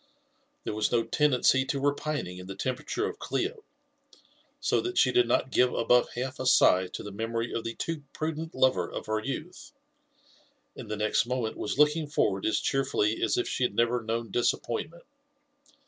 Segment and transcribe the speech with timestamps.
[0.63, 3.63] "There was no tendency to repining in the temper of Clio,
[4.59, 7.75] so (hat, she did not give above half a sigh to the memory of the
[7.75, 9.73] too prudent / lover of her youth,
[10.75, 14.01] and the next moment was looking forward as cheer' fully as if she had never
[14.01, 15.03] known disappointment.